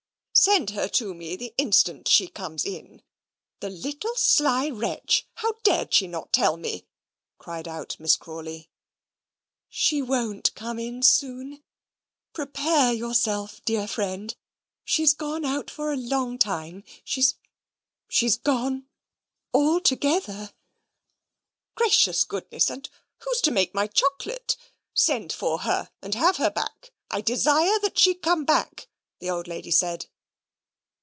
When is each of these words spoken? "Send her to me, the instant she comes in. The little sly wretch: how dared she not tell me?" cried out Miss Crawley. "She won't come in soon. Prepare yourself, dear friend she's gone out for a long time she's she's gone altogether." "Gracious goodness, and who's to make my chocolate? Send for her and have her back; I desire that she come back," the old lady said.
"Send 0.33 0.71
her 0.71 0.87
to 0.87 1.13
me, 1.13 1.35
the 1.35 1.53
instant 1.59 2.07
she 2.07 2.27
comes 2.27 2.65
in. 2.65 3.03
The 3.59 3.69
little 3.69 4.15
sly 4.15 4.71
wretch: 4.71 5.27
how 5.35 5.51
dared 5.61 5.93
she 5.93 6.07
not 6.07 6.33
tell 6.33 6.57
me?" 6.57 6.87
cried 7.37 7.67
out 7.67 7.95
Miss 7.99 8.15
Crawley. 8.15 8.71
"She 9.69 10.01
won't 10.01 10.55
come 10.55 10.79
in 10.79 11.03
soon. 11.03 11.61
Prepare 12.33 12.91
yourself, 12.91 13.63
dear 13.65 13.87
friend 13.87 14.35
she's 14.83 15.13
gone 15.13 15.45
out 15.45 15.69
for 15.69 15.93
a 15.93 15.97
long 15.97 16.39
time 16.39 16.85
she's 17.03 17.35
she's 18.07 18.37
gone 18.37 18.87
altogether." 19.53 20.53
"Gracious 21.75 22.23
goodness, 22.23 22.71
and 22.71 22.89
who's 23.19 23.41
to 23.41 23.51
make 23.51 23.75
my 23.75 23.85
chocolate? 23.85 24.57
Send 24.95 25.31
for 25.31 25.59
her 25.59 25.91
and 26.01 26.15
have 26.15 26.37
her 26.37 26.49
back; 26.49 26.91
I 27.11 27.21
desire 27.21 27.77
that 27.81 27.99
she 27.99 28.15
come 28.15 28.43
back," 28.43 28.87
the 29.19 29.29
old 29.29 29.47
lady 29.47 29.69
said. 29.71 30.07